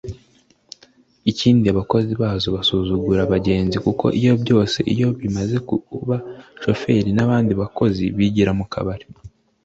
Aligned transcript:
ikindi 1.31 1.65
abakozi 1.73 2.11
bazo 2.23 2.47
basuzugura 2.55 3.19
abagenzi 3.23 3.77
kuko 3.85 4.05
ibyo 4.17 4.33
byose 4.43 4.77
iyo 4.93 5.07
bimaze 5.21 5.55
kuba 5.89 6.15
Shoferi 6.61 7.09
n’abandi 7.15 7.51
bakozi 7.61 8.03
bigira 8.17 8.51
mu 8.59 8.65
kabari 8.73 9.05